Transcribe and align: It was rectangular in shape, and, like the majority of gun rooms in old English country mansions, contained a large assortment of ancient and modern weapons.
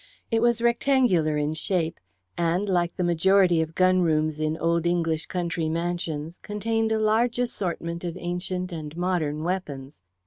It 0.31 0.41
was 0.41 0.63
rectangular 0.63 1.37
in 1.37 1.53
shape, 1.53 1.99
and, 2.35 2.67
like 2.67 2.95
the 2.95 3.03
majority 3.03 3.61
of 3.61 3.75
gun 3.75 4.01
rooms 4.01 4.39
in 4.39 4.57
old 4.57 4.87
English 4.87 5.27
country 5.27 5.69
mansions, 5.69 6.39
contained 6.41 6.91
a 6.91 6.97
large 6.97 7.37
assortment 7.37 8.03
of 8.03 8.17
ancient 8.19 8.71
and 8.71 8.97
modern 8.97 9.43
weapons. 9.43 10.01